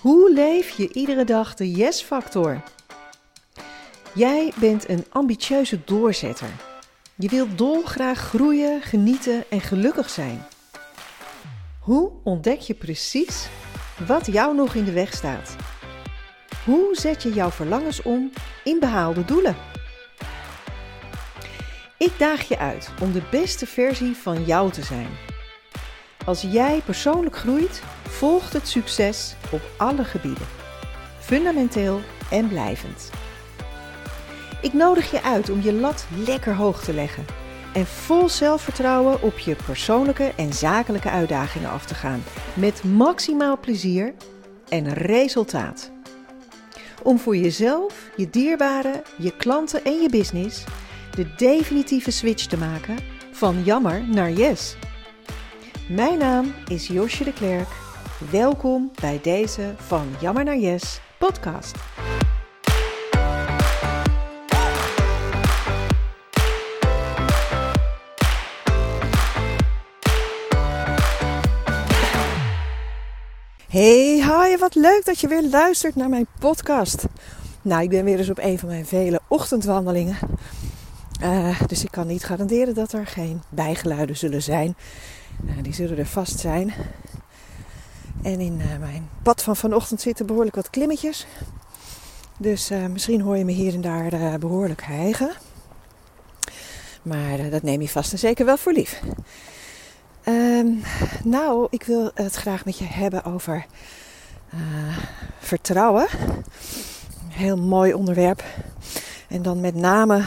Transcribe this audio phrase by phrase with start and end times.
[0.00, 2.62] Hoe leef je iedere dag de yes-factor?
[4.14, 6.50] Jij bent een ambitieuze doorzetter.
[7.14, 10.44] Je wilt dolgraag groeien, genieten en gelukkig zijn.
[11.80, 13.48] Hoe ontdek je precies
[14.06, 15.56] wat jou nog in de weg staat?
[16.64, 18.30] Hoe zet je jouw verlangens om
[18.64, 19.56] in behaalde doelen?
[21.98, 25.31] Ik daag je uit om de beste versie van jou te zijn.
[26.24, 30.46] Als jij persoonlijk groeit, volgt het succes op alle gebieden.
[31.18, 33.10] Fundamenteel en blijvend.
[34.60, 37.24] Ik nodig je uit om je lat lekker hoog te leggen
[37.72, 42.22] en vol zelfvertrouwen op je persoonlijke en zakelijke uitdagingen af te gaan.
[42.54, 44.14] Met maximaal plezier
[44.68, 45.90] en resultaat.
[47.02, 50.64] Om voor jezelf, je dierbaren, je klanten en je business
[51.14, 52.96] de definitieve switch te maken
[53.32, 54.76] van jammer naar yes.
[55.94, 57.68] Mijn naam is Josje de Klerk.
[58.30, 61.76] Welkom bij deze van Jammer naar Yes podcast.
[73.68, 77.04] Hey, hi, wat leuk dat je weer luistert naar mijn podcast.
[77.62, 80.16] Nou, ik ben weer eens op een van mijn vele ochtendwandelingen.
[81.22, 84.76] Uh, dus ik kan niet garanderen dat er geen bijgeluiden zullen zijn.
[85.44, 86.72] Uh, die zullen er vast zijn.
[88.22, 91.26] En in uh, mijn pad van vanochtend zitten behoorlijk wat klimmetjes.
[92.36, 95.30] Dus misschien hoor je me hier en daar behoorlijk hijgen.
[97.02, 99.00] Maar dat neem je vast en zeker wel voor lief.
[100.22, 100.66] Ehm,
[101.24, 103.66] nou, ik wil het graag met je hebben over
[105.38, 106.06] vertrouwen.
[107.22, 108.44] Een heel mooi onderwerp.
[109.28, 110.24] En dan met name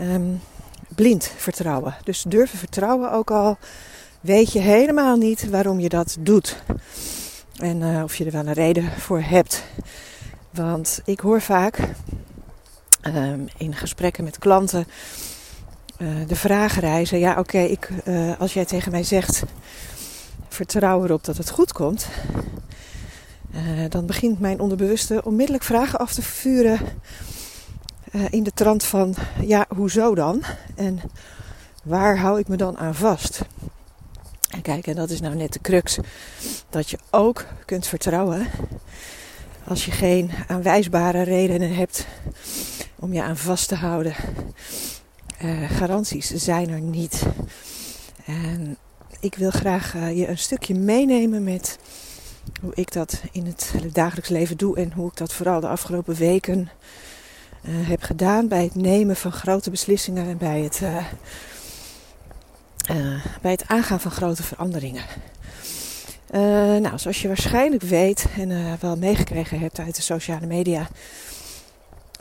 [0.00, 0.40] um,
[0.94, 1.94] blind vertrouwen.
[2.04, 3.58] Dus durven vertrouwen ook al
[4.20, 6.62] weet je helemaal niet waarom je dat doet.
[7.56, 9.64] En uh, of je er wel een reden voor hebt.
[10.50, 11.78] Want ik hoor vaak
[13.06, 14.86] um, in gesprekken met klanten
[15.98, 19.42] uh, de vraag reizen: ja, oké, uh, als jij tegen mij zegt
[20.48, 22.06] vertrouw erop dat het goed komt.
[23.88, 26.78] dan begint mijn onderbewuste onmiddellijk vragen af te vuren
[28.30, 30.42] in de trant van, ja, hoezo dan?
[30.76, 31.00] En
[31.82, 33.40] waar hou ik me dan aan vast?
[34.50, 35.98] En kijk, en dat is nou net de crux.
[36.70, 38.46] Dat je ook kunt vertrouwen
[39.64, 42.06] als je geen aanwijsbare redenen hebt
[42.98, 44.14] om je aan vast te houden.
[45.44, 47.22] Uh, garanties zijn er niet.
[48.24, 48.76] En
[49.20, 51.78] ik wil graag uh, je een stukje meenemen met
[52.60, 56.14] hoe ik dat in het dagelijks leven doe en hoe ik dat vooral de afgelopen
[56.14, 56.70] weken
[57.62, 60.80] uh, heb gedaan bij het nemen van grote beslissingen en bij het,
[62.90, 65.04] uh, bij het aangaan van grote veranderingen.
[66.82, 70.88] nou, zoals je waarschijnlijk weet en wel meegekregen hebt uit de sociale media,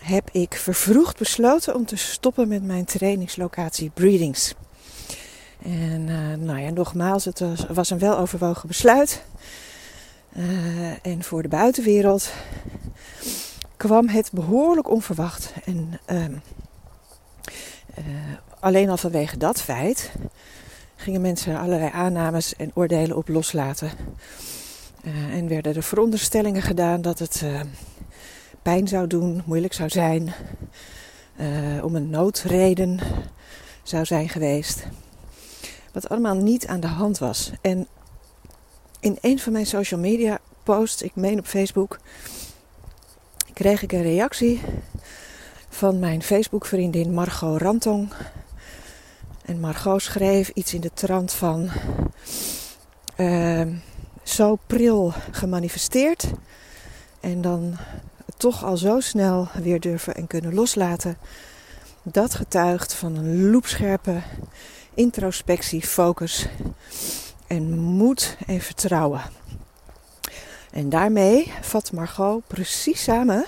[0.02, 4.54] heb ik vervroegd besloten om te stoppen met mijn trainingslocatie Breedings.
[5.64, 6.06] En
[6.46, 9.22] nou ja, nogmaals, het was, was een weloverwogen besluit.
[11.02, 12.32] en voor de buitenwereld
[13.78, 15.54] kwam het behoorlijk onverwacht.
[15.66, 18.06] En uh,
[18.60, 20.12] alleen al vanwege dat feit
[21.00, 23.92] gingen mensen allerlei aannames en oordelen op loslaten.
[25.04, 27.62] Uh, en werden er veronderstellingen gedaan dat het uh,
[28.62, 30.34] pijn zou doen, moeilijk zou zijn,
[31.84, 33.00] om een noodreden
[33.84, 34.88] zou zijn geweest.
[35.92, 37.52] Wat allemaal niet aan de hand was.
[37.62, 37.88] En
[39.00, 42.00] in een van mijn social media posts, ik meen op Facebook,
[43.54, 44.62] kreeg ik een reactie
[45.70, 48.14] van mijn Facebook-vriendin Margot Rantong.
[49.50, 51.70] En Margot schreef iets in de trant van
[53.18, 53.68] uh,
[54.24, 56.32] zo pril gemanifesteerd
[57.20, 57.78] en dan
[58.38, 61.18] toch al zo snel weer durven en kunnen loslaten.
[62.04, 64.22] Dat getuigt van een loepscherpe
[64.94, 66.48] introspectie, focus
[67.48, 69.22] en moed en vertrouwen.
[70.72, 73.46] En daarmee vat Margot precies samen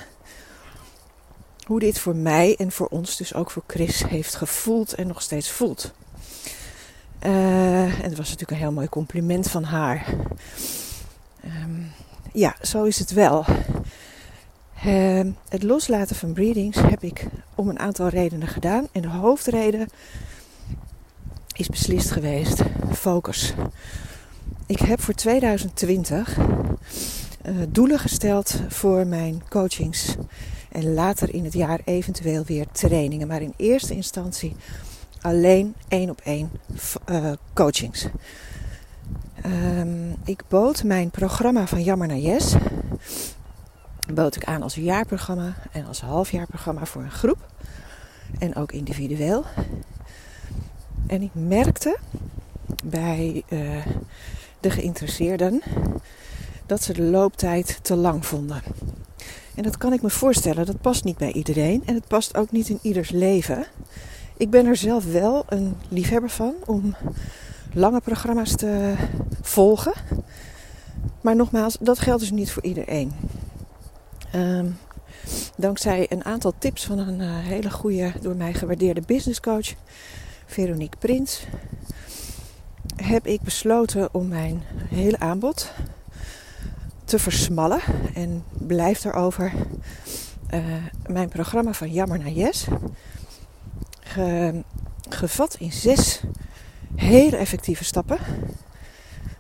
[1.65, 5.21] hoe dit voor mij en voor ons, dus ook voor Chris, heeft gevoeld en nog
[5.21, 5.91] steeds voelt.
[7.25, 10.05] Uh, en het was natuurlijk een heel mooi compliment van haar.
[11.45, 11.91] Um,
[12.33, 13.45] ja, zo is het wel.
[14.85, 15.19] Uh,
[15.49, 18.87] het loslaten van breedings heb ik om een aantal redenen gedaan.
[18.91, 19.87] En de hoofdreden
[21.55, 22.61] is beslist geweest:
[22.93, 23.53] focus.
[24.65, 26.45] Ik heb voor 2020 uh,
[27.41, 30.15] eh, doelen gesteld voor mijn coachings.
[30.71, 33.27] En later in het jaar eventueel weer trainingen.
[33.27, 34.55] Maar in eerste instantie
[35.21, 36.51] alleen één op één
[37.09, 38.07] uh, coachings.
[39.41, 42.55] Ehm, ik bood mijn programma van Jammer naar Yes.
[44.13, 47.49] Bood ik aan als jaarprogramma en als halfjaarprogramma voor een groep.
[48.39, 49.45] En ook individueel.
[51.07, 51.97] En ik merkte
[52.83, 53.85] bij uh,
[54.59, 55.61] de geïnteresseerden
[56.65, 58.61] dat ze de looptijd te lang vonden.
[59.55, 62.51] En dat kan ik me voorstellen, dat past niet bij iedereen en het past ook
[62.51, 63.65] niet in ieders leven.
[64.37, 66.95] Ik ben er zelf wel een liefhebber van om
[67.73, 68.93] lange programma's te
[69.41, 69.93] volgen.
[71.21, 73.11] Maar nogmaals, dat geldt dus niet voor iedereen.
[74.35, 74.77] Um,
[75.57, 79.73] dankzij een aantal tips van een uh, hele goede, door mij gewaardeerde businesscoach,
[80.45, 81.45] Veronique Prins,
[82.95, 85.71] heb ik besloten om mijn hele aanbod
[87.11, 87.81] te versmallen.
[88.13, 89.53] En blijf erover
[90.53, 90.59] uh,
[91.05, 92.67] mijn programma van Jammer naar Yes.
[93.99, 94.63] Ge,
[95.09, 96.21] gevat in zes
[96.95, 98.17] hele effectieve stappen.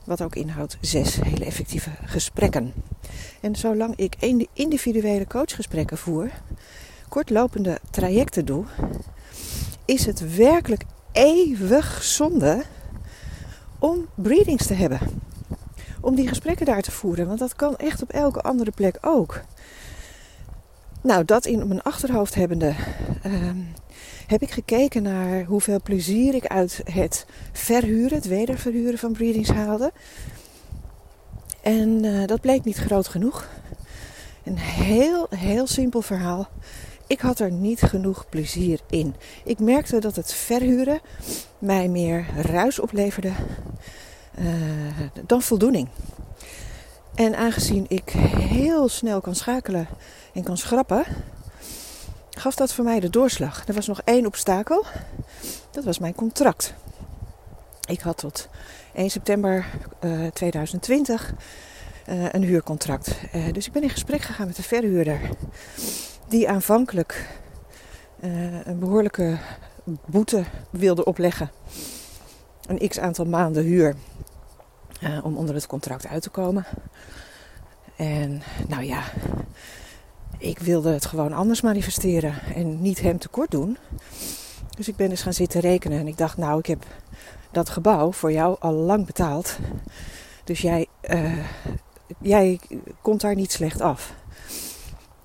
[0.03, 2.73] Wat ook inhoudt zes hele effectieve gesprekken.
[3.41, 4.15] En zolang ik
[4.53, 6.29] individuele coachgesprekken voer,
[7.09, 8.65] kortlopende trajecten doe,
[9.85, 12.63] is het werkelijk eeuwig zonde
[13.79, 14.99] om breedings te hebben.
[16.01, 19.41] Om die gesprekken daar te voeren, want dat kan echt op elke andere plek ook.
[21.01, 22.73] Nou, dat in mijn achterhoofd hebbende,
[23.25, 23.33] uh,
[24.27, 29.91] heb ik gekeken naar hoeveel plezier ik uit het verhuren, het wederverhuren van breedings haalde.
[31.61, 33.47] En uh, dat bleek niet groot genoeg.
[34.43, 36.47] Een heel, heel simpel verhaal.
[37.07, 39.15] Ik had er niet genoeg plezier in.
[39.43, 40.99] Ik merkte dat het verhuren
[41.59, 43.31] mij meer ruis opleverde
[45.25, 45.87] dan voldoening.
[47.15, 49.87] En aangezien ik heel snel kan schakelen
[50.33, 51.05] en kan schrappen,
[52.29, 53.67] gaf dat voor mij de doorslag.
[53.67, 54.85] Er was nog één obstakel.
[55.71, 56.73] Dat was mijn contract.
[57.87, 58.47] Ik had tot
[58.93, 59.65] 1 september
[60.03, 61.33] uh, 2020
[62.09, 63.15] uh, een huurcontract.
[63.51, 65.19] Dus ik ben in gesprek gegaan met de verhuurder.
[66.27, 67.27] Die aanvankelijk
[68.63, 69.37] een behoorlijke
[70.05, 71.51] boete wilde opleggen.
[72.65, 73.95] Een x aantal maanden huur.
[75.23, 76.65] Om onder het contract uit te komen.
[77.95, 79.03] En nou ja,
[80.37, 83.77] ik wilde het gewoon anders manifesteren en niet hem tekort doen.
[84.77, 86.85] Dus ik ben eens gaan zitten rekenen en ik dacht, nou, ik heb
[87.51, 89.57] dat gebouw voor jou al lang betaald.
[90.43, 91.45] Dus jij, uh,
[92.17, 92.59] jij
[93.01, 94.13] komt daar niet slecht af.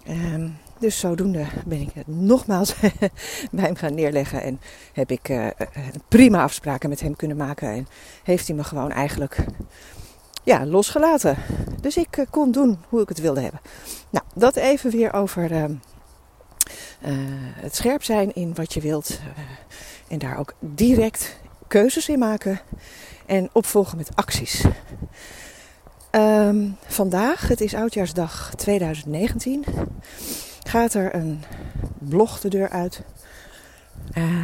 [0.09, 2.75] Um, dus zodoende ben ik het nogmaals
[3.51, 4.43] bij hem gaan neerleggen.
[4.43, 4.61] En
[4.93, 5.47] heb ik uh,
[6.09, 7.69] prima afspraken met hem kunnen maken.
[7.69, 7.87] En
[8.23, 9.37] heeft hij me gewoon eigenlijk
[10.45, 11.37] ja, losgelaten.
[11.81, 13.61] Dus ik uh, kon doen hoe ik het wilde hebben.
[14.11, 15.65] Nou, dat even weer over uh,
[17.61, 19.21] het scherp zijn in wat je wilt.
[20.09, 21.39] en daar ook direct
[21.69, 22.61] keuzes in maken.
[23.27, 24.65] En opvolgen met acties.
[26.17, 29.65] Um, vandaag, het is oudjaarsdag 2019,
[30.69, 31.43] gaat er een
[31.99, 33.03] blog de deur uit.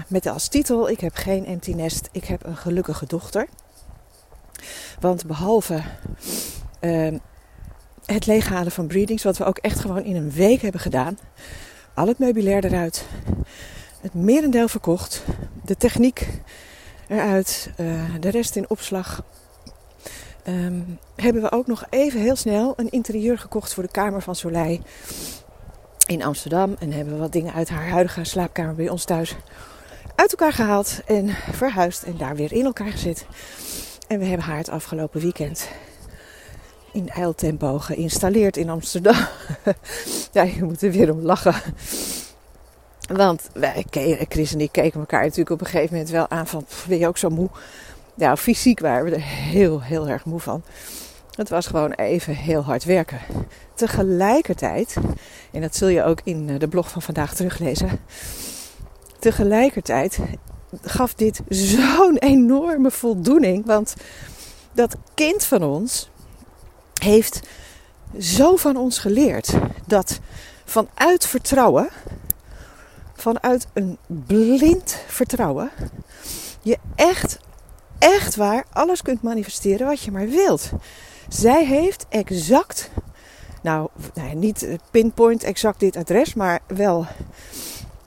[0.08, 3.48] met als titel: Ik heb geen empty nest, ik heb een gelukkige dochter.
[5.00, 5.82] Want behalve
[6.80, 7.19] uh,
[8.06, 11.19] het leeghalen van breedings, wat we ook echt gewoon in een week hebben gedaan.
[11.94, 13.04] Al het meubilair eruit.
[14.00, 15.24] Het merendeel verkocht.
[15.64, 16.28] De techniek
[17.08, 17.70] eruit.
[17.76, 19.24] Uh, de rest in opslag.
[20.48, 24.36] Um, hebben we ook nog even heel snel een interieur gekocht voor de kamer van
[24.36, 24.81] Soleil
[26.06, 26.77] in Amsterdam.
[26.79, 29.37] En hebben we wat dingen uit haar huidige slaapkamer bij ons thuis
[30.15, 33.27] uit elkaar gehaald en verhuisd en daar weer in elkaar gezet.
[34.09, 35.69] En we hebben haar het afgelopen weekend
[36.93, 39.17] in eiltempo geïnstalleerd in Amsterdam.
[40.32, 41.55] ja, je moet er weer om lachen.
[43.09, 43.87] Want wij,
[44.29, 46.67] Chris en ik keken elkaar natuurlijk op een gegeven moment wel aan van...
[46.89, 47.49] Ben je ook zo moe?
[48.15, 50.63] Ja, fysiek waren we er heel, heel erg moe van.
[51.32, 53.20] Het was gewoon even heel hard werken.
[53.74, 54.96] Tegelijkertijd,
[55.53, 58.01] en dat zul je ook in de blog van vandaag teruglezen...
[59.22, 60.19] Tegelijkertijd
[60.82, 63.67] gaf dit zo'n enorme voldoening.
[63.67, 63.94] Want
[64.72, 66.10] dat kind van ons
[66.98, 67.41] heeft
[68.19, 69.53] zo van ons geleerd
[69.86, 70.20] dat
[70.65, 71.89] vanuit vertrouwen,
[73.15, 75.70] vanuit een blind vertrouwen,
[76.62, 77.39] je echt,
[77.98, 80.70] echt waar alles kunt manifesteren wat je maar wilt.
[81.32, 82.91] Zij heeft exact,
[83.62, 83.89] nou,
[84.34, 87.06] niet pinpoint exact dit adres, maar wel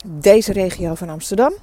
[0.06, 1.54] deze regio van Amsterdam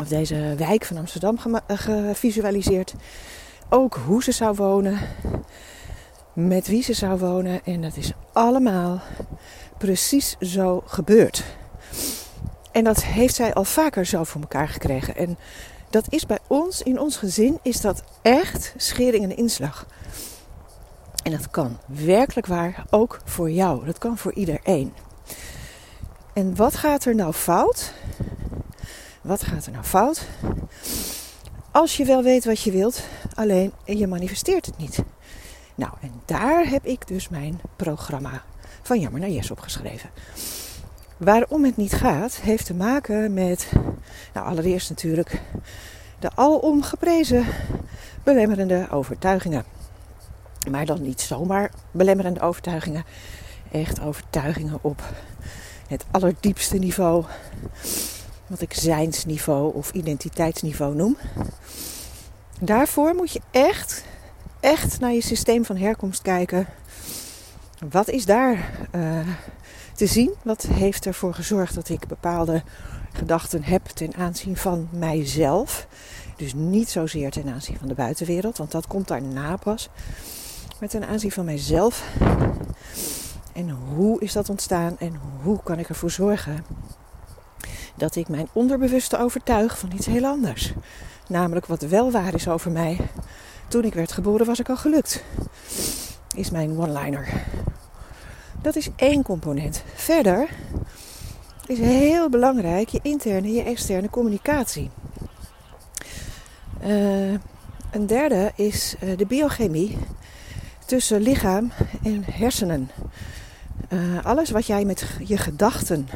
[0.00, 2.94] of deze wijk van Amsterdam eh, gevisualiseerd.
[3.68, 4.98] Ook hoe ze zou wonen,
[6.32, 7.64] met wie ze zou wonen.
[7.64, 9.00] En dat is allemaal
[9.78, 11.44] precies zo gebeurd.
[12.72, 15.16] En dat heeft zij al vaker zo voor elkaar gekregen.
[15.16, 15.38] En
[15.90, 19.86] Dat is bij ons, in ons gezin, is dat echt schering en inslag.
[21.22, 23.84] En dat kan werkelijk waar ook voor jou.
[23.84, 24.92] Dat kan voor iedereen.
[26.32, 27.92] En wat gaat er nou fout?
[29.20, 30.28] Wat gaat er nou fout?
[31.70, 33.02] Als je wel weet wat je wilt,
[33.34, 35.02] alleen je manifesteert het niet.
[35.74, 38.42] Nou, en daar heb ik dus mijn programma
[38.82, 40.10] van Jammer naar Yes opgeschreven.
[41.16, 43.72] Waarom het niet gaat, heeft te maken met,
[44.32, 45.40] nou allereerst natuurlijk,
[46.18, 47.46] de alom geprezen
[48.22, 49.64] belemmerende overtuigingen.
[50.70, 53.04] Maar dan niet zomaar belemmerende overtuigingen,
[53.72, 55.02] echt overtuigingen op
[55.88, 57.24] het allerdiepste niveau,
[58.46, 61.16] wat ik zijnsniveau of identiteitsniveau noem.
[62.60, 64.04] Daarvoor moet je echt,
[64.60, 66.66] echt naar je systeem van herkomst kijken.
[67.90, 69.18] Wat is daar uh,
[69.94, 70.34] te zien?
[70.42, 72.62] Wat heeft ervoor gezorgd dat ik bepaalde
[73.12, 75.86] gedachten heb ten aanzien van mijzelf?
[76.36, 79.88] Dus niet zozeer ten aanzien van de buitenwereld, want dat komt daarna pas.
[80.80, 82.04] Maar ten aanzien van mijzelf.
[83.52, 86.64] En hoe is dat ontstaan en hoe kan ik ervoor zorgen
[87.96, 90.72] dat ik mijn onderbewuste overtuig van iets heel anders.
[91.28, 92.98] Namelijk wat wel waar is over mij.
[93.68, 95.24] Toen ik werd geboren was ik al gelukt.
[96.34, 97.28] Is mijn one-liner.
[98.62, 99.82] Dat is één component.
[99.94, 100.48] Verder
[101.66, 104.90] is heel belangrijk je interne en je externe communicatie.
[106.86, 107.30] Uh,
[107.90, 109.98] een derde is uh, de biochemie
[110.90, 112.90] tussen lichaam en hersenen.
[113.88, 116.08] Uh, alles wat jij met je gedachten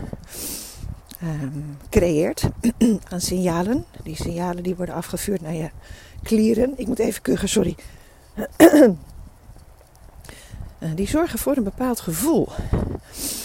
[1.23, 2.49] um, creëert
[3.11, 3.85] aan signalen.
[4.03, 5.71] Die signalen die worden afgevuurd naar je
[6.23, 6.73] klieren.
[6.77, 7.77] Ik moet even kuchen, sorry.
[10.79, 12.49] Eh, die zorgen voor een bepaald gevoel.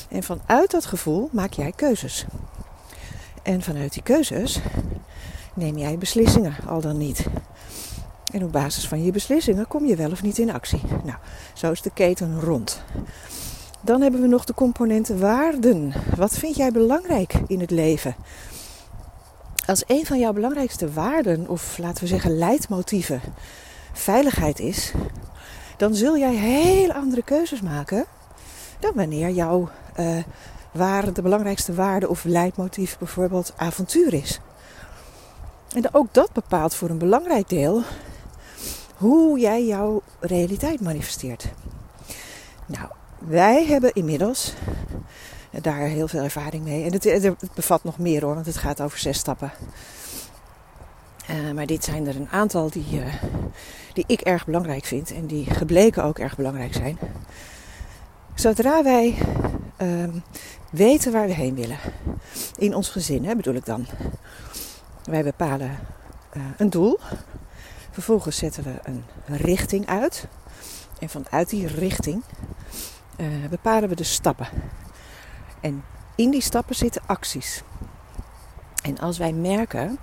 [0.10, 2.26] En vanuit dat gevoel maak jij keuzes.
[3.44, 4.60] En vanuit die keuzes
[5.54, 7.26] neem jij beslissingen, al dan niet.
[8.32, 10.82] En op basis van je beslissingen kom je wel of niet in actie.
[11.04, 11.18] Nou,
[11.54, 12.82] zo is de keten rond.
[13.82, 15.94] Dan hebben we nog de componenten waarden.
[16.16, 18.16] Wat vind jij belangrijk in het leven?
[19.66, 23.22] Als een van jouw belangrijkste waarden, of laten we zeggen leidmotieven,
[23.94, 24.94] veiligheid is,
[25.78, 28.06] dan zul jij heel andere keuzes maken
[28.80, 29.70] dan wanneer jouw
[30.00, 30.18] uh,
[30.72, 34.40] waarde, de belangrijkste waarde of leidmotief bijvoorbeeld avontuur is.
[35.76, 37.84] En ook dat bepaalt voor een belangrijk deel
[39.00, 41.48] hoe jij jouw realiteit manifesteert.
[42.66, 44.54] Nou, wij hebben inmiddels
[45.62, 46.84] daar heel veel ervaring mee.
[46.84, 49.52] En het, bevat nog meer hoor, want het gaat over zes stappen.
[51.30, 53.14] Uh, maar dit zijn er een aantal die, uh,
[53.94, 56.98] die ik erg belangrijk vind en die gebleken ook erg belangrijk zijn.
[58.34, 59.16] Zodra wij
[59.82, 60.14] uh,
[60.72, 61.80] weten waar we heen willen,
[62.58, 63.86] in ons gezin bedoel ik dan.
[65.04, 65.80] Wij bepalen
[66.34, 67.00] uh, een doel,
[68.02, 70.28] vervolgens zetten we een richting uit.
[71.00, 72.24] En vanuit die richting
[73.18, 74.48] uh, bepalen we de stappen.
[75.62, 75.84] En
[76.16, 77.64] in die stappen zitten acties.
[78.84, 79.98] En als wij merken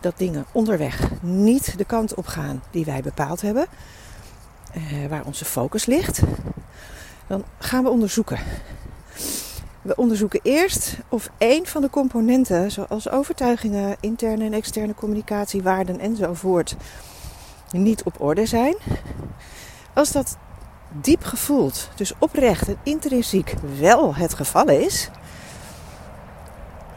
[0.00, 3.66] dat dingen onderweg niet de kant op gaan die wij bepaald hebben,
[4.76, 6.22] uh, waar onze focus ligt,
[7.26, 8.38] dan gaan we onderzoeken.
[9.82, 16.00] We onderzoeken eerst of één van de componenten, zoals overtuigingen, interne en externe communicatie, waarden
[16.00, 16.76] enzovoort,
[17.82, 18.76] niet op orde zijn.
[19.92, 20.36] Als dat
[21.00, 25.10] diep gevoeld, dus oprecht en intrinsiek wel het geval is,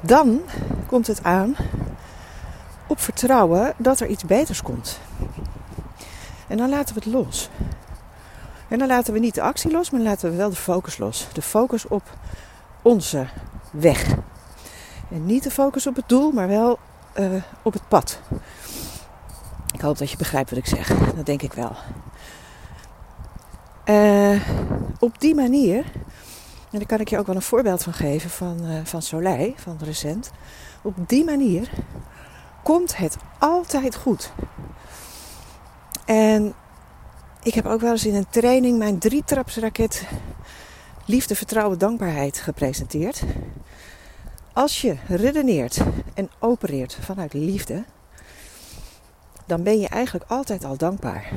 [0.01, 0.41] dan
[0.87, 1.55] komt het aan
[2.87, 4.99] op vertrouwen dat er iets beters komt.
[6.47, 7.49] En dan laten we het los.
[8.67, 11.27] En dan laten we niet de actie los, maar laten we wel de focus los.
[11.33, 12.03] De focus op
[12.81, 13.27] onze
[13.71, 14.15] weg.
[15.11, 16.79] En niet de focus op het doel, maar wel
[17.19, 18.19] uh, op het pad.
[19.77, 20.87] Ik hoop dat je begrijpt wat ik zeg.
[21.15, 21.75] Dat denk ik wel.
[23.85, 24.41] Uh,
[24.99, 25.77] op die manier,
[26.71, 29.53] en daar kan ik je ook wel een voorbeeld van geven van, uh, van Soleil,
[29.55, 30.31] van recent.
[30.81, 31.69] Op die manier
[32.63, 34.31] komt het altijd goed.
[36.05, 36.53] En
[37.43, 40.07] ik heb ook wel eens in een training mijn drietrapsraket
[41.05, 43.23] liefde, vertrouwen, dankbaarheid gepresenteerd.
[44.53, 45.79] Als je redeneert
[46.13, 47.83] en opereert vanuit liefde,
[49.47, 51.29] dan ben je eigenlijk altijd al dankbaar.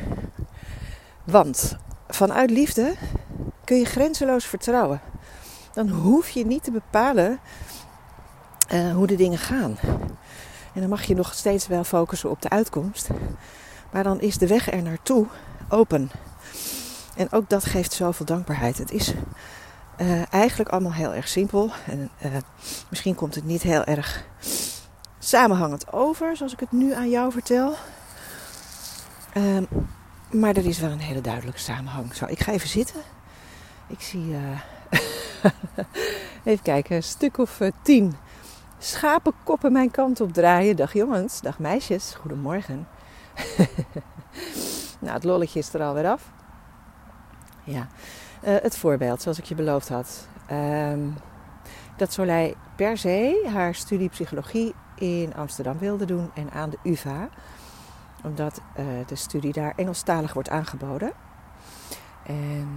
[1.24, 1.76] Want
[2.08, 2.94] vanuit liefde
[3.64, 5.00] kun je grenzeloos vertrouwen.
[5.72, 7.38] Dan hoef je niet te bepalen
[8.72, 9.78] uh, hoe de dingen gaan.
[10.74, 13.08] En dan mag je nog steeds wel focussen op de uitkomst.
[13.90, 15.26] Maar dan is de weg er naartoe
[15.68, 16.10] open.
[17.16, 18.78] En ook dat geeft zoveel dankbaarheid.
[18.78, 19.14] Het is
[20.00, 21.70] uh, eigenlijk allemaal heel erg simpel.
[21.86, 22.32] En uh,
[22.88, 24.24] misschien komt het niet heel erg
[25.18, 27.74] samenhangend over, zoals ik het nu aan jou vertel.
[29.32, 29.64] Ehm,
[30.30, 32.14] maar er is wel een hele duidelijke samenhang.
[32.14, 33.00] Zo, ik ga even zitten.
[33.86, 34.60] Ik zie, uh,
[36.44, 38.14] even kijken, een stuk of uh, tien
[38.78, 40.76] schapenkoppen mijn kant op draaien.
[40.76, 42.88] Dag jongens, dag meisjes, goedemorgen.
[45.00, 46.22] nou, het lolletje is er alweer af.
[47.64, 47.88] Ja,
[48.44, 50.28] uh, het voorbeeld, zoals ik je beloofd had.
[50.52, 51.14] Um,
[51.96, 57.28] dat Soleil per se haar studie psychologie in Amsterdam wilde doen en aan de UvA.
[58.24, 61.12] Omdat uh, de studie daar Engelstalig wordt aangeboden.
[62.26, 62.68] En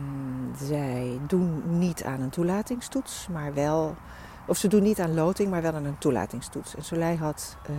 [0.57, 3.95] zij doen niet aan een toelatingstoets, maar wel.
[4.47, 6.75] Of ze doen niet aan loting, maar wel aan een toelatingstoets.
[6.75, 7.75] En Soleil had uh,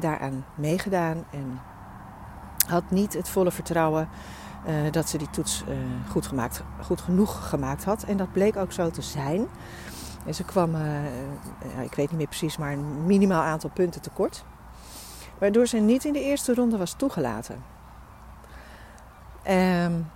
[0.00, 1.60] daaraan meegedaan en
[2.66, 4.08] had niet het volle vertrouwen
[4.66, 5.64] uh, dat ze die toets
[6.10, 8.02] goed, gemaakt, goed genoeg gemaakt had.
[8.02, 9.46] En dat bleek ook zo te zijn.
[10.26, 10.74] En ze kwam,
[11.82, 14.44] ik weet niet meer precies, maar een minimaal aantal punten tekort.
[15.42, 17.64] Waardoor ze niet in de eerste ronde was toegelaten.
[19.48, 20.10] Um,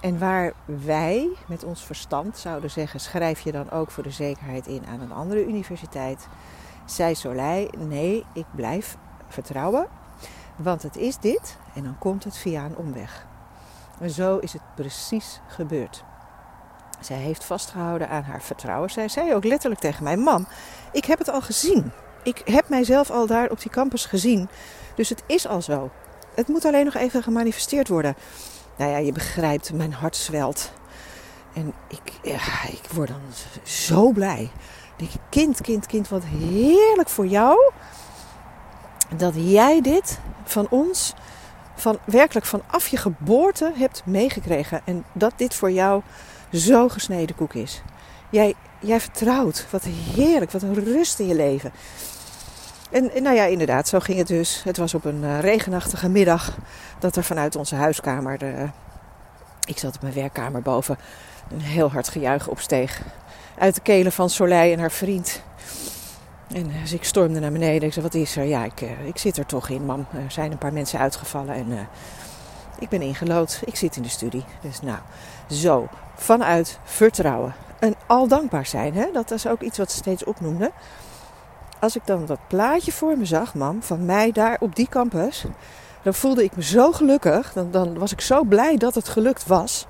[0.00, 4.66] en waar wij met ons verstand zouden zeggen: schrijf je dan ook voor de zekerheid
[4.66, 6.28] in aan een andere universiteit,
[6.84, 8.96] zei Soleil: nee, ik blijf
[9.28, 9.86] vertrouwen,
[10.56, 13.26] want het is dit en dan komt het via een omweg.
[14.00, 16.04] En zo is het precies gebeurd.
[17.00, 18.90] Zij heeft vastgehouden aan haar vertrouwen.
[18.90, 20.46] Zij zei ook letterlijk tegen mij: Mam,
[20.92, 21.92] ik heb het al gezien.
[22.22, 24.48] Ik heb mijzelf al daar op die campus gezien.
[24.94, 25.90] Dus het is al zo.
[26.34, 28.16] Het moet alleen nog even gemanifesteerd worden.
[28.76, 30.72] Nou ja, je begrijpt, mijn hart zwelt.
[31.52, 33.20] En ik, ja, ik word dan
[33.62, 34.50] zo blij.
[34.96, 37.72] Ik denk, kind, kind, kind, wat heerlijk voor jou.
[39.16, 41.14] Dat jij dit van ons,
[41.74, 44.80] van werkelijk vanaf je geboorte hebt meegekregen.
[44.84, 46.02] En dat dit voor jou
[46.52, 47.82] zo gesneden koek is.
[48.30, 49.66] Jij, jij vertrouwt.
[49.70, 51.72] Wat heerlijk, wat een rust in je leven.
[52.90, 54.62] En, nou ja, inderdaad, zo ging het dus.
[54.64, 56.56] Het was op een uh, regenachtige middag
[56.98, 58.68] dat er vanuit onze huiskamer, de,
[59.64, 60.98] ik zat op mijn werkkamer boven,
[61.50, 63.02] een heel hard gejuich opsteeg.
[63.58, 65.42] Uit de kelen van Soleil en haar vriend.
[66.54, 67.88] En dus ik stormde naar beneden.
[67.88, 68.44] Ik zei, wat is er?
[68.44, 70.06] Ja, ik, ik zit er toch in, mam.
[70.12, 71.88] Er zijn een paar mensen uitgevallen en
[72.78, 73.60] ik ben ingelood.
[73.64, 74.44] Ik zit in de studie.
[74.60, 74.98] Dus nou,
[75.50, 77.54] zo, vanuit vertrouwen.
[77.78, 79.06] En al dankbaar zijn, hè?
[79.12, 80.72] dat is ook iets wat ze steeds opnoemden
[81.80, 85.44] als ik dan dat plaatje voor me zag, mam, van mij daar op die campus,
[86.02, 87.52] dan voelde ik me zo gelukkig.
[87.52, 89.86] Dan, dan was ik zo blij dat het gelukt was.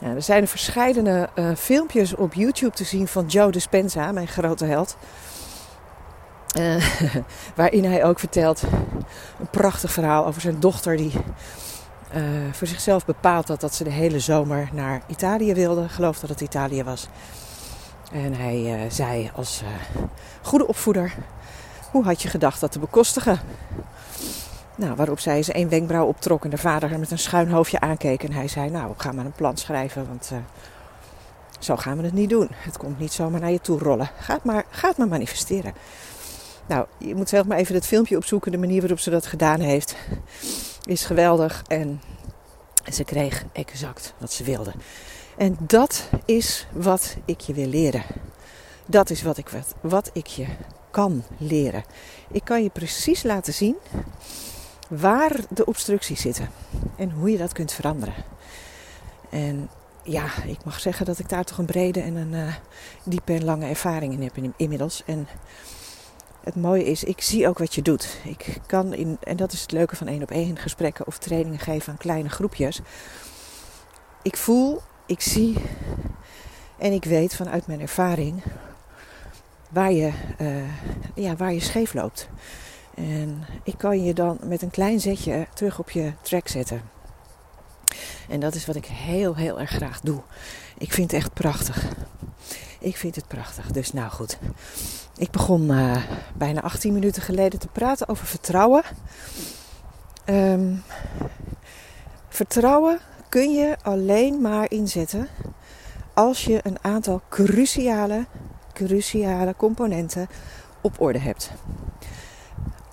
[0.00, 4.28] Ja, er zijn er verschillende uh, filmpjes op YouTube te zien van Joe Dispenza, mijn
[4.28, 4.96] grote held.
[6.58, 6.84] Uh,
[7.56, 8.62] waarin hij ook vertelt
[9.40, 11.12] een prachtig verhaal over zijn dochter die
[12.16, 12.22] uh,
[12.52, 15.88] voor zichzelf bepaald had dat ze de hele zomer naar Italië wilde.
[15.88, 17.08] Geloof dat het Italië was.
[18.12, 19.68] En hij uh, zei als uh,
[20.42, 21.14] goede opvoeder:
[21.90, 23.40] Hoe had je gedacht dat te bekostigen?
[24.76, 27.80] Nou, waarop zij ze één wenkbrauw optrok en de vader er met een schuin hoofdje
[27.80, 28.22] aankeek.
[28.22, 30.32] En hij zei: Nou, ga maar een plan schrijven, want
[31.58, 32.48] zo gaan we het niet doen.
[32.50, 34.10] Het komt niet zomaar naar je toe rollen.
[34.18, 35.74] Ga het maar, ga het maar manifesteren.
[36.66, 38.52] Nou, je moet zelf maar even het filmpje opzoeken.
[38.52, 39.96] De manier waarop ze dat gedaan heeft
[40.84, 41.62] is geweldig.
[41.66, 42.00] En
[42.92, 44.72] ze kreeg exact wat ze wilde.
[45.36, 48.02] En dat is wat ik je wil leren.
[48.86, 50.46] Dat is wat ik, wat, wat ik je
[50.90, 51.84] kan leren.
[52.30, 53.76] Ik kan je precies laten zien
[54.88, 56.48] waar de obstructies zitten
[56.96, 58.14] en hoe je dat kunt veranderen.
[59.30, 59.68] En
[60.02, 62.54] ja, ik mag zeggen dat ik daar toch een brede en een uh,
[63.04, 65.02] diepe en lange ervaring in heb inmiddels.
[65.06, 65.28] En
[66.44, 68.18] het mooie is, ik zie ook wat je doet.
[68.24, 71.58] Ik kan in, en dat is het leuke van één op één gesprekken of trainingen
[71.58, 72.80] geven aan kleine groepjes.
[74.22, 75.56] Ik voel ik zie
[76.78, 78.42] en ik weet vanuit mijn ervaring
[79.70, 80.68] waar je, uh,
[81.14, 82.28] ja, waar je scheef loopt.
[82.94, 86.82] En ik kan je dan met een klein zetje terug op je track zetten.
[88.28, 90.20] En dat is wat ik heel, heel erg graag doe.
[90.78, 91.84] Ik vind het echt prachtig.
[92.84, 93.70] Ik vind het prachtig.
[93.70, 94.38] Dus nou goed.
[95.16, 95.96] Ik begon uh,
[96.34, 98.82] bijna 18 minuten geleden te praten over vertrouwen.
[100.26, 100.82] Um,
[102.28, 105.28] vertrouwen kun je alleen maar inzetten
[106.14, 108.26] als je een aantal cruciale,
[108.72, 110.28] cruciale componenten
[110.80, 111.50] op orde hebt.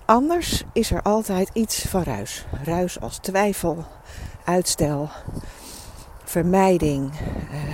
[0.04, 2.44] Anders is er altijd iets van ruis.
[2.64, 3.84] Ruis als twijfel,
[4.44, 5.10] uitstel,
[6.24, 7.12] vermijding,
[7.50, 7.71] uh,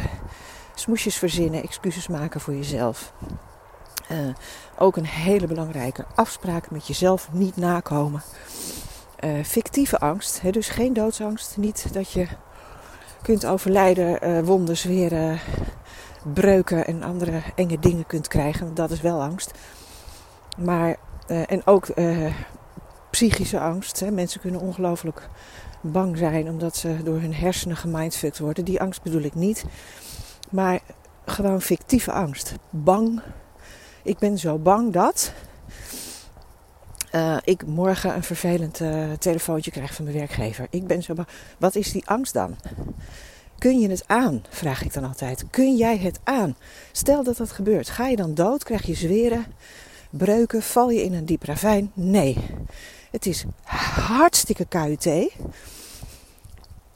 [0.88, 3.12] smoesjes verzinnen, excuses maken voor jezelf.
[4.11, 4.35] Uh,
[4.79, 8.22] ook een hele belangrijke afspraak met jezelf niet nakomen.
[9.24, 11.57] Uh, fictieve angst, hè, dus geen doodsangst.
[11.57, 12.27] Niet dat je
[13.22, 15.38] kunt overlijden, uh, wonden, zweren,
[16.35, 18.74] breuken en andere enge dingen kunt krijgen.
[18.74, 19.51] Dat is wel angst.
[20.57, 20.96] Maar,
[21.27, 21.87] en ook
[23.11, 24.01] psychische angst.
[24.01, 24.11] Hè.
[24.11, 25.29] Mensen kunnen ongelooflijk
[25.81, 28.64] bang zijn omdat ze door hun hersenen gemindfucked worden.
[28.64, 29.64] Die angst bedoel ik niet.
[30.50, 30.80] Maar
[31.26, 32.54] gewoon fictieve angst.
[32.70, 33.22] Bang.
[34.02, 35.32] Ik ben zo bang dat
[37.12, 40.66] uh, ik morgen een vervelend uh, telefoontje krijg van mijn werkgever.
[40.70, 41.28] Ik ben zo bang.
[41.58, 42.56] Wat is die angst dan?
[43.58, 44.44] Kun je het aan?
[44.48, 45.44] Vraag ik dan altijd.
[45.50, 46.56] Kun jij het aan?
[46.92, 47.88] Stel dat dat gebeurt.
[47.88, 48.64] Ga je dan dood?
[48.64, 49.46] Krijg je zweren?
[50.11, 50.62] Breuken?
[50.62, 51.90] Val je in een diep ravijn?
[51.94, 52.37] Nee.
[53.11, 55.08] Het is hartstikke KUT.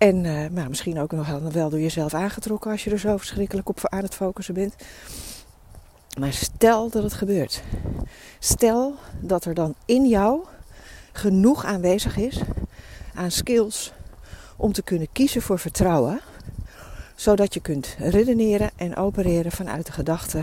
[0.03, 3.69] En uh, nou, misschien ook nog wel door jezelf aangetrokken als je er zo verschrikkelijk
[3.69, 4.75] op aan het focussen bent.
[6.19, 7.62] Maar stel dat het gebeurt.
[8.38, 10.45] Stel dat er dan in jou
[11.12, 12.41] genoeg aanwezig is
[13.15, 13.93] aan skills
[14.57, 16.21] om te kunnen kiezen voor vertrouwen,
[17.15, 20.43] zodat je kunt redeneren en opereren vanuit de gedachte: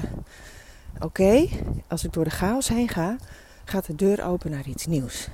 [0.99, 1.47] oké,
[1.87, 3.15] als ik door de chaos heen ga,
[3.63, 5.27] gaat de deur open naar iets nieuws.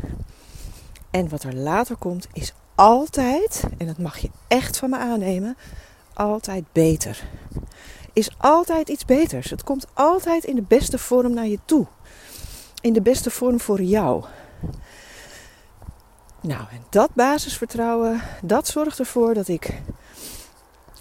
[1.11, 5.57] En wat er later komt, is altijd, en dat mag je echt van me aannemen,
[6.13, 7.23] altijd beter.
[8.13, 9.49] Is altijd iets beters.
[9.49, 11.85] Het komt altijd in de beste vorm naar je toe.
[12.81, 14.23] In de beste vorm voor jou.
[16.41, 19.81] Nou, en dat basisvertrouwen, dat zorgt ervoor dat ik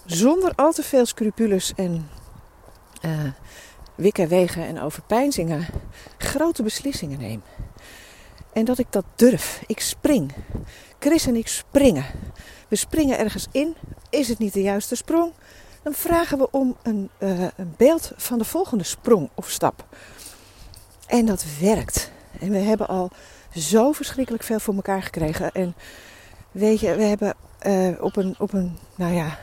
[0.04, 2.08] zonder al te veel scrupules en
[3.04, 3.10] uh,
[3.94, 5.66] wikken, wegen en overpeinzingen
[6.18, 7.42] grote beslissingen neem.
[8.54, 9.62] En dat ik dat durf.
[9.66, 10.32] Ik spring.
[10.98, 12.04] Chris en ik springen.
[12.68, 13.76] We springen ergens in.
[14.10, 15.32] Is het niet de juiste sprong?
[15.82, 19.86] Dan vragen we om een, uh, een beeld van de volgende sprong of stap.
[21.06, 22.10] En dat werkt.
[22.40, 23.10] En we hebben al
[23.56, 25.52] zo verschrikkelijk veel voor elkaar gekregen.
[25.52, 25.74] En
[26.50, 27.34] weet je, we hebben
[27.66, 29.38] uh, op, een, op een, nou ja,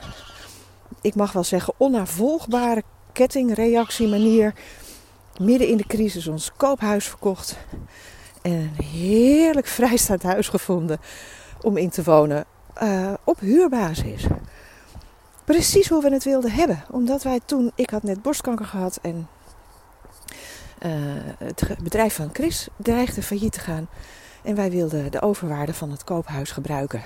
[1.02, 4.54] ik mag wel zeggen, onnavolgbare kettingreactie manier
[5.38, 7.58] midden in de crisis ons koophuis verkocht.
[8.42, 11.00] En een heerlijk vrijstaand huis gevonden
[11.62, 12.46] om in te wonen
[12.84, 14.26] uh, op huurbasis.
[15.46, 16.84] Precies hoe we het wilden hebben.
[16.90, 19.28] Omdat wij toen, ik had net borstkanker gehad en
[20.86, 20.92] uh,
[21.38, 23.88] het bedrijf van Chris dreigde failliet te gaan.
[24.44, 27.02] En wij wilden de overwaarde van het koophuis gebruiken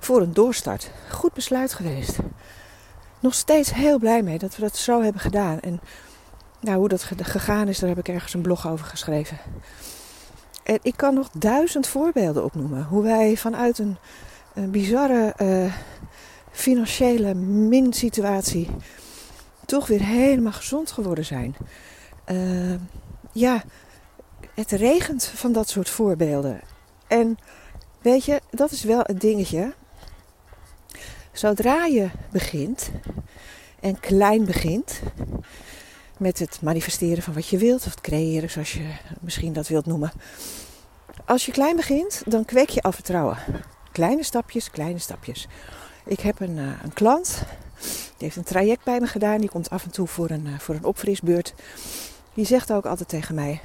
[0.00, 0.90] voor een doorstart.
[1.10, 2.16] Goed besluit geweest.
[3.20, 5.60] Nog steeds heel blij mee dat we dat zo hebben gedaan.
[5.60, 5.80] En
[6.60, 9.38] nou, hoe dat gegaan is, daar heb ik ergens een blog over geschreven.
[10.66, 12.84] En ik kan nog duizend voorbeelden opnoemen.
[12.84, 13.96] Hoe wij vanuit een,
[14.54, 15.74] een bizarre uh,
[16.50, 18.70] financiële min-situatie
[19.66, 21.56] toch weer helemaal gezond geworden zijn.
[22.32, 22.74] Uh,
[23.32, 23.62] ja,
[24.54, 26.60] het regent van dat soort voorbeelden.
[27.06, 27.38] En
[28.02, 29.74] weet je, dat is wel het dingetje.
[31.32, 32.90] Zodra je begint
[33.80, 35.00] en klein begint
[36.16, 38.86] met het manifesteren van wat je wilt, of het creëren zoals je
[39.20, 40.12] misschien dat wilt noemen.
[41.24, 43.38] Als je klein begint, dan kweek je al vertrouwen.
[43.92, 45.48] Kleine stapjes, kleine stapjes.
[46.04, 47.42] Ik heb een, uh, een klant,
[47.80, 49.40] die heeft een traject bij me gedaan.
[49.40, 51.54] Die komt af en toe voor een, uh, voor een opfrisbeurt.
[52.34, 53.60] Die zegt ook altijd tegen mij: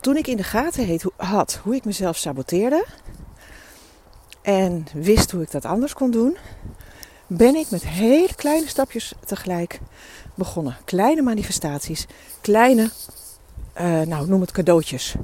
[0.00, 2.84] Toen ik in de gaten had hoe ik mezelf saboteerde
[4.42, 6.36] en wist hoe ik dat anders kon doen,
[7.26, 9.80] ben ik met hele kleine stapjes tegelijk
[10.34, 10.76] begonnen.
[10.84, 12.06] Kleine manifestaties,
[12.40, 12.90] kleine,
[13.80, 15.14] uh, nou noem het cadeautjes,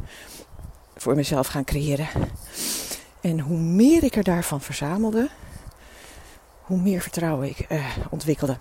[0.97, 2.09] voor mezelf gaan creëren.
[3.21, 5.29] En hoe meer ik er daarvan verzamelde,
[6.62, 8.57] hoe meer vertrouwen ik uh, ontwikkelde.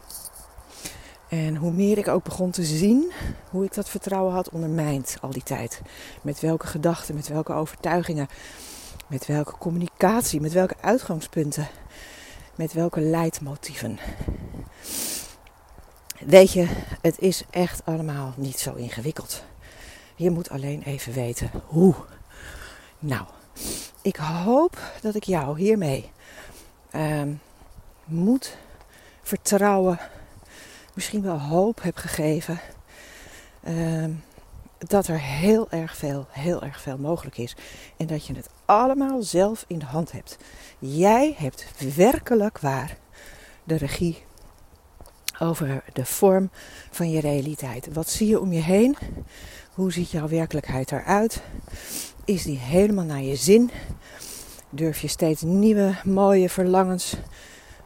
[1.29, 3.11] En hoe meer ik ook begon te zien
[3.49, 5.81] hoe ik dat vertrouwen had ondermijnd al die tijd.
[6.21, 8.27] Met welke gedachten, met welke overtuigingen,
[9.07, 11.67] met welke communicatie, met welke uitgangspunten,
[12.55, 13.99] met welke leidmotieven.
[16.25, 16.67] Weet je,
[17.01, 19.43] het is echt allemaal niet zo ingewikkeld.
[20.15, 21.95] Je moet alleen even weten hoe.
[22.99, 23.25] Nou,
[24.01, 26.11] ik hoop dat ik jou hiermee
[26.91, 27.21] uh,
[28.05, 28.57] moet
[29.21, 29.99] vertrouwen,
[30.93, 32.59] misschien wel hoop heb gegeven.
[33.67, 34.05] Uh,
[34.77, 37.55] dat er heel erg veel, heel erg veel mogelijk is.
[37.97, 40.37] En dat je het allemaal zelf in de hand hebt.
[40.79, 42.97] Jij hebt werkelijk waar
[43.63, 44.25] de regie
[45.39, 46.49] over de vorm
[46.91, 47.93] van je realiteit.
[47.93, 48.97] Wat zie je om je heen?
[49.73, 51.41] Hoe ziet jouw werkelijkheid eruit?
[52.25, 53.71] Is die helemaal naar je zin?
[54.69, 57.15] Durf je steeds nieuwe, mooie verlangens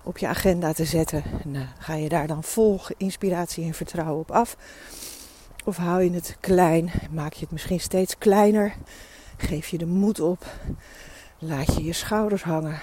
[0.03, 1.23] op je agenda te zetten?
[1.43, 4.57] En, uh, ga je daar dan vol inspiratie en vertrouwen op af?
[5.65, 6.91] Of hou je het klein?
[7.11, 8.73] Maak je het misschien steeds kleiner?
[9.37, 10.45] Geef je de moed op?
[11.39, 12.81] Laat je je schouders hangen?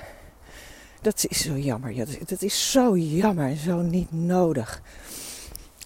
[1.09, 1.92] Dat is zo jammer.
[1.92, 4.83] Ja, dat is zo jammer en zo niet nodig.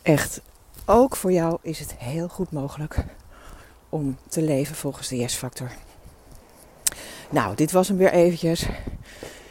[0.03, 0.41] Echt.
[0.85, 3.05] Ook voor jou is het heel goed mogelijk
[3.89, 5.71] om te leven volgens de yes-factor.
[7.31, 8.67] Nou, dit was hem weer eventjes.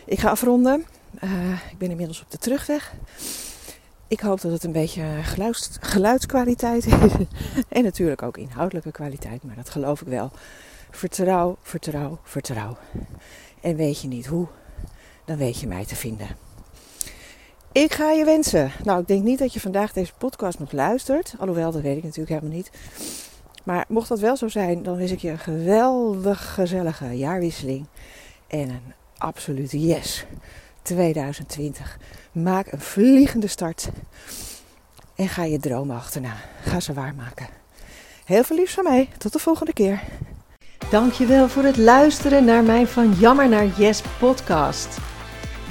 [0.06, 0.86] Ik ga afronden.
[1.24, 2.94] Uh, ik ben inmiddels op de terugweg.
[4.08, 6.94] Ik hoop dat het een beetje geluids, geluidskwaliteit is.
[7.70, 10.32] en natuurlijk ook inhoudelijke kwaliteit, maar dat geloof ik wel.
[10.90, 12.78] Vertrouw, vertrouw, vertrouw.
[13.62, 14.48] En weet je niet hoe,
[15.32, 16.28] dan weet je mij te vinden.
[17.72, 18.72] Ik ga je wensen.
[18.84, 21.34] Nou, ik denk niet dat je vandaag deze podcast nog luistert.
[21.40, 22.72] Alhoewel, dat weet ik natuurlijk helemaal niet.
[23.64, 27.86] Maar mocht dat wel zo zijn, dan wens ik je een geweldig gezellige jaarwisseling.
[28.48, 30.26] En een absolute yes.
[30.82, 31.98] 2020.
[32.32, 33.90] Maak een vliegende start.
[35.16, 36.36] En ga je dromen achterna.
[36.64, 37.48] Ga ze waarmaken.
[38.26, 39.10] Heel veel liefs van mij.
[39.18, 40.02] Tot de volgende keer.
[40.90, 45.11] Dankjewel voor het luisteren naar mijn Van Jammer naar Yes podcast.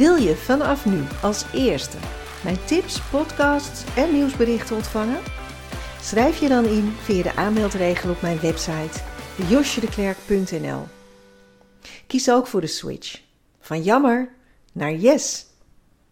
[0.01, 1.97] Wil je vanaf nu als eerste
[2.45, 5.19] mijn tips, podcasts en nieuwsberichten ontvangen?
[6.03, 9.01] Schrijf je dan in via de aanmeldregel op mijn website
[9.49, 10.87] josjedeklerk.nl.
[12.07, 13.21] Kies ook voor de switch
[13.61, 14.29] van jammer
[14.73, 15.47] naar yes.